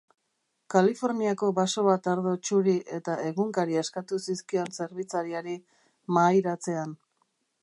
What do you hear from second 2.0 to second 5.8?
ardo txuri eta egunkaria eskatu zizkion zerbitzariari